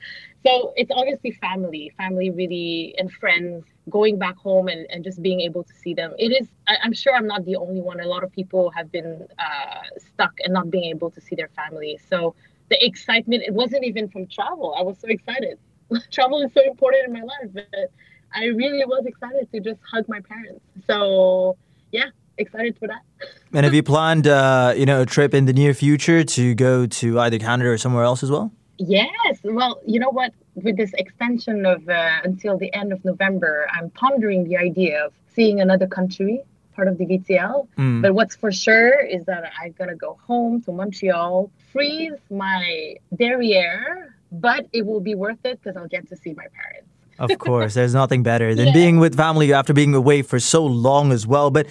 So 0.46 0.74
it's 0.75 0.92
obviously 0.94 1.32
family, 1.32 1.92
family 1.98 2.30
really, 2.30 2.96
and 2.98 3.12
friends 3.12 3.65
going 3.89 4.18
back 4.18 4.36
home 4.36 4.68
and, 4.68 4.86
and 4.89 5.04
just 5.04 5.22
being 5.22 5.42
able 5.42 5.63
to 5.63 5.74
see 5.74 5.94
them. 5.94 6.13
It 6.18 6.32
is, 6.39 6.48
I, 6.68 6.77
I'm 6.84 6.94
sure 6.94 7.15
I'm 7.15 7.27
not 7.27 7.46
the 7.46 7.56
only 7.56 7.82
one. 7.82 8.00
A 8.00 8.08
lot 8.08 8.24
of 8.24 8.32
people 8.32 8.72
have 8.72 8.92
been 8.92 9.27
uh, 9.39 9.82
stuck 9.98 10.34
and 10.44 10.54
not 10.54 10.70
being 10.72 10.86
able 10.86 11.12
to 11.12 11.22
see 11.22 11.36
their 11.36 11.50
family. 11.50 12.00
So 12.10 12.36
the 12.70 12.84
excitement, 12.84 13.44
it 13.46 13.54
wasn't 13.54 13.84
even 13.84 14.10
from 14.10 14.27
travel. 14.27 14.75
I 14.77 14.82
was 14.82 14.98
so 15.00 15.08
excited. 15.08 15.60
travel 16.12 16.42
is 16.42 16.51
so 16.54 16.62
important 16.63 17.08
in 17.08 17.13
my 17.13 17.22
life, 17.22 17.51
but 17.54 17.92
I 18.34 18.46
really 18.46 18.84
was 18.86 19.06
excited 19.06 19.51
to 19.51 19.60
just 19.60 19.80
hug 19.89 20.08
my 20.08 20.20
parents. 20.22 20.62
So 20.88 21.58
yeah, 21.92 22.10
excited 22.38 22.77
for 22.77 22.88
that. 22.88 23.01
And 23.54 23.63
have 23.63 23.74
you 23.74 23.84
planned, 23.84 24.27
uh, 24.27 24.74
you 24.75 24.86
know, 24.86 25.01
a 25.01 25.06
trip 25.06 25.34
in 25.34 25.46
the 25.46 25.54
near 25.54 25.74
future 25.74 26.25
to 26.25 26.56
go 26.56 26.86
to 26.86 27.20
either 27.22 27.39
Canada 27.39 27.70
or 27.70 27.77
somewhere 27.77 28.04
else 28.04 28.22
as 28.22 28.30
well? 28.30 28.51
Yes. 28.77 29.39
Well, 29.44 29.80
you 29.86 30.00
know 30.00 30.10
what? 30.10 30.34
With 30.56 30.75
this 30.75 30.92
extension 30.94 31.65
of 31.65 31.88
uh, 31.88 32.20
until 32.25 32.58
the 32.58 32.74
end 32.74 32.92
of 32.92 33.04
November, 33.06 33.68
I'm 33.72 33.89
pondering 33.92 34.44
the 34.44 34.58
idea 34.58 35.06
of 35.06 35.13
seeing 35.34 35.62
another 35.62 35.88
country, 35.88 36.44
part 36.75 36.89
of 36.89 36.98
the 36.98 37.06
VTL. 37.06 37.68
Mm. 37.77 38.01
But 38.01 38.13
what's 38.13 38.36
for 38.36 38.51
sure 38.51 39.00
is 39.00 39.24
that 39.25 39.51
I'm 39.62 39.74
gonna 39.77 39.96
go 39.96 40.18
home 40.27 40.62
to 40.63 40.74
Montreal, 40.74 41.50
freeze 41.72 42.20
my 42.30 42.96
derriere, 43.15 44.14
but 44.42 44.68
it 44.74 44.86
will 44.86 45.00
be 45.01 45.15
worth 45.15 45.44
it 45.44 45.60
because 45.62 45.75
I'll 45.77 45.88
get 45.88 46.08
to 46.10 46.15
see 46.15 46.34
my 46.34 46.46
parents. 46.60 46.89
Of 47.18 47.38
course, 47.39 47.74
there's 47.74 47.94
nothing 47.94 48.24
better 48.24 48.54
than 48.56 48.68
Yeah. 48.68 48.74
being 48.74 49.00
with 49.00 49.15
family 49.15 49.54
after 49.54 49.74
being 49.74 49.96
away 49.96 50.22
for 50.22 50.39
so 50.39 50.65
long 50.65 51.12
as 51.13 51.25
well. 51.25 51.50
But 51.50 51.68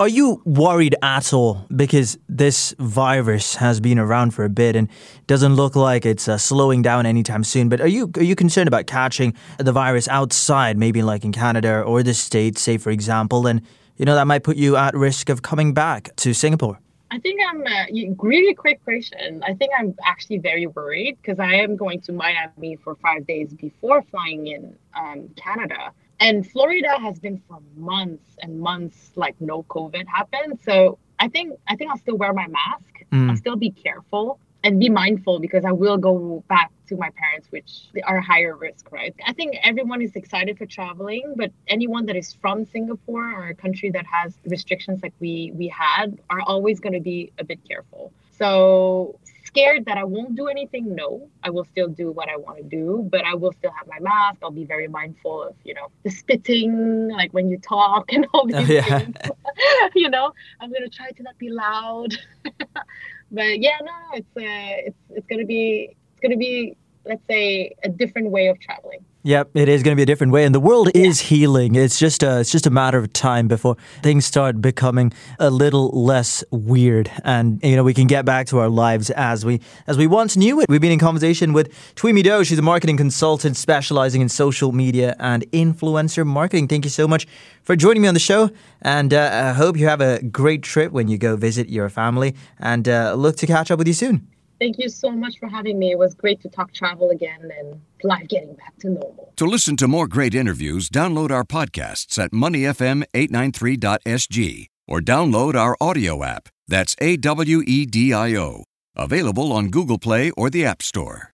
are 0.00 0.08
you 0.08 0.42
worried 0.44 0.94
at 1.02 1.32
all? 1.32 1.66
Because 1.74 2.18
this 2.28 2.74
virus 2.78 3.56
has 3.56 3.80
been 3.80 3.98
around 3.98 4.32
for 4.32 4.44
a 4.44 4.48
bit 4.50 4.74
and 4.76 4.88
doesn't 5.26 5.54
look 5.54 5.76
like 5.76 6.06
it's 6.06 6.28
uh, 6.28 6.38
slowing 6.38 6.82
down 6.82 7.04
anytime 7.06 7.44
soon. 7.44 7.68
But 7.68 7.80
are 7.80 7.88
you 7.88 8.10
are 8.16 8.22
you 8.22 8.34
concerned 8.34 8.68
about 8.68 8.86
catching 8.86 9.34
the 9.58 9.72
virus 9.72 10.08
outside, 10.08 10.78
maybe 10.78 11.02
like 11.02 11.24
in 11.24 11.32
Canada 11.32 11.82
or 11.82 12.02
the 12.02 12.14
States, 12.14 12.62
say 12.62 12.78
for 12.78 12.90
example, 12.90 13.46
and 13.46 13.60
you 13.98 14.04
know 14.06 14.14
that 14.14 14.26
might 14.26 14.44
put 14.44 14.56
you 14.56 14.76
at 14.76 14.94
risk 14.94 15.28
of 15.28 15.40
coming 15.42 15.74
back 15.74 16.14
to 16.16 16.32
Singapore? 16.34 16.78
I 17.10 17.18
think 17.18 17.40
I'm 17.48 17.62
uh, 17.66 18.14
really 18.18 18.54
quick 18.54 18.82
question. 18.82 19.42
I 19.44 19.54
think 19.54 19.72
I'm 19.78 19.94
actually 20.04 20.38
very 20.38 20.66
worried 20.66 21.18
because 21.20 21.38
I 21.38 21.54
am 21.54 21.76
going 21.76 22.00
to 22.02 22.12
Miami 22.12 22.76
for 22.76 22.96
five 22.96 23.26
days 23.26 23.54
before 23.54 24.02
flying 24.02 24.48
in 24.48 24.76
um, 24.94 25.28
Canada. 25.36 25.92
And 26.18 26.48
Florida 26.50 26.98
has 26.98 27.18
been 27.18 27.40
for 27.48 27.60
months 27.76 28.36
and 28.40 28.58
months 28.58 29.12
like 29.14 29.40
no 29.40 29.62
COVID 29.64 30.06
happened. 30.06 30.58
So 30.64 30.98
I 31.18 31.28
think 31.28 31.58
I 31.68 31.76
think 31.76 31.90
I'll 31.90 31.98
still 31.98 32.16
wear 32.16 32.32
my 32.32 32.46
mask. 32.48 33.04
Mm. 33.12 33.30
I'll 33.30 33.36
still 33.36 33.56
be 33.56 33.70
careful 33.70 34.40
and 34.66 34.80
be 34.80 34.88
mindful 34.90 35.38
because 35.46 35.64
I 35.64 35.72
will 35.82 35.96
go 35.96 36.42
back 36.48 36.70
to 36.88 36.96
my 36.96 37.10
parents, 37.22 37.46
which 37.50 37.70
are 38.04 38.20
higher 38.20 38.54
risk, 38.56 38.90
right? 38.92 39.14
I 39.26 39.32
think 39.32 39.56
everyone 39.62 40.00
is 40.02 40.14
excited 40.16 40.58
for 40.58 40.66
traveling, 40.66 41.34
but 41.36 41.50
anyone 41.68 42.06
that 42.06 42.16
is 42.16 42.28
from 42.42 42.64
Singapore 42.66 43.26
or 43.36 43.42
a 43.48 43.54
country 43.54 43.90
that 43.96 44.06
has 44.06 44.28
restrictions 44.56 44.98
like 45.04 45.14
we 45.20 45.52
we 45.60 45.68
had 45.68 46.18
are 46.30 46.42
always 46.52 46.76
going 46.80 46.92
to 47.00 47.04
be 47.12 47.18
a 47.38 47.44
bit 47.44 47.60
careful. 47.70 48.12
So 48.40 49.18
scared 49.44 49.86
that 49.86 49.96
I 49.96 50.04
won't 50.04 50.34
do 50.34 50.46
anything. 50.48 50.84
No, 51.02 51.28
I 51.46 51.50
will 51.50 51.64
still 51.72 51.88
do 51.88 52.06
what 52.18 52.28
I 52.28 52.36
want 52.36 52.58
to 52.58 52.64
do, 52.80 53.08
but 53.14 53.22
I 53.24 53.34
will 53.34 53.52
still 53.52 53.70
have 53.78 53.86
my 53.94 54.00
mask. 54.00 54.38
I'll 54.42 54.50
be 54.50 54.64
very 54.64 54.88
mindful 54.88 55.36
of, 55.48 55.54
you 55.64 55.74
know, 55.74 55.88
the 56.04 56.10
spitting, 56.10 57.08
like 57.20 57.32
when 57.32 57.48
you 57.52 57.58
talk 57.58 58.12
and 58.12 58.26
all 58.34 58.46
these 58.46 58.56
Oh, 58.56 58.72
yeah. 58.80 58.98
things. 58.98 59.16
you 59.94 60.10
know, 60.10 60.32
I'm 60.60 60.70
gonna 60.72 60.88
try 60.88 61.10
to 61.18 61.22
not 61.22 61.38
be 61.38 61.50
loud. 61.50 62.10
but 63.30 63.60
yeah, 63.60 63.78
no, 63.82 63.92
it's 64.14 64.36
uh, 64.36 64.86
it's 64.86 64.98
it's 65.10 65.26
gonna 65.26 65.44
be 65.44 65.96
it's 66.12 66.20
gonna 66.20 66.36
be 66.36 66.76
let's 67.04 67.22
say 67.28 67.74
a 67.84 67.88
different 67.88 68.30
way 68.30 68.48
of 68.48 68.58
traveling. 68.60 69.04
Yep, 69.26 69.56
it 69.56 69.68
is 69.68 69.82
going 69.82 69.90
to 69.90 69.96
be 69.96 70.04
a 70.04 70.06
different 70.06 70.32
way, 70.32 70.44
and 70.44 70.54
the 70.54 70.60
world 70.60 70.88
is 70.94 71.18
healing. 71.18 71.74
It's 71.74 71.98
just 71.98 72.22
a, 72.22 72.38
it's 72.38 72.52
just 72.52 72.64
a 72.64 72.70
matter 72.70 72.96
of 72.96 73.12
time 73.12 73.48
before 73.48 73.76
things 74.00 74.24
start 74.24 74.62
becoming 74.62 75.12
a 75.40 75.50
little 75.50 75.88
less 75.88 76.44
weird, 76.52 77.10
and 77.24 77.58
you 77.60 77.74
know 77.74 77.82
we 77.82 77.92
can 77.92 78.06
get 78.06 78.24
back 78.24 78.46
to 78.46 78.60
our 78.60 78.68
lives 78.68 79.10
as 79.10 79.44
we 79.44 79.60
as 79.88 79.98
we 79.98 80.06
once 80.06 80.36
knew 80.36 80.60
it. 80.60 80.68
We've 80.68 80.80
been 80.80 80.92
in 80.92 81.00
conversation 81.00 81.52
with 81.52 81.74
Twimi 81.96 82.22
Do. 82.22 82.44
She's 82.44 82.60
a 82.60 82.62
marketing 82.62 82.98
consultant 82.98 83.56
specializing 83.56 84.20
in 84.20 84.28
social 84.28 84.70
media 84.70 85.16
and 85.18 85.42
influencer 85.50 86.24
marketing. 86.24 86.68
Thank 86.68 86.84
you 86.84 86.90
so 86.92 87.08
much 87.08 87.26
for 87.64 87.74
joining 87.74 88.02
me 88.02 88.06
on 88.06 88.14
the 88.14 88.20
show, 88.20 88.50
and 88.80 89.12
uh, 89.12 89.48
I 89.50 89.54
hope 89.54 89.76
you 89.76 89.88
have 89.88 90.00
a 90.00 90.22
great 90.22 90.62
trip 90.62 90.92
when 90.92 91.08
you 91.08 91.18
go 91.18 91.34
visit 91.34 91.68
your 91.68 91.88
family, 91.88 92.36
and 92.60 92.88
uh, 92.88 93.14
look 93.14 93.36
to 93.38 93.48
catch 93.48 93.72
up 93.72 93.78
with 93.80 93.88
you 93.88 93.94
soon. 93.94 94.28
Thank 94.58 94.78
you 94.78 94.88
so 94.88 95.10
much 95.10 95.38
for 95.38 95.48
having 95.48 95.78
me. 95.78 95.92
It 95.92 95.98
was 95.98 96.14
great 96.14 96.40
to 96.40 96.48
talk 96.48 96.72
travel 96.72 97.10
again 97.10 97.50
and 97.58 97.78
life 98.02 98.26
getting 98.28 98.54
back 98.54 98.74
to 98.80 98.88
normal. 98.88 99.34
To 99.36 99.44
listen 99.44 99.76
to 99.78 99.88
more 99.88 100.08
great 100.08 100.34
interviews, 100.34 100.88
download 100.88 101.30
our 101.30 101.44
podcasts 101.44 102.18
at 102.18 102.32
moneyfm893.sg 102.32 104.66
or 104.88 105.00
download 105.00 105.54
our 105.54 105.76
audio 105.80 106.24
app. 106.24 106.48
That's 106.68 106.96
A 107.00 107.16
W 107.16 107.62
E 107.66 107.86
D 107.86 108.12
I 108.12 108.36
O. 108.36 108.64
Available 108.94 109.52
on 109.52 109.68
Google 109.68 109.98
Play 109.98 110.30
or 110.32 110.48
the 110.48 110.64
App 110.64 110.80
Store. 110.82 111.24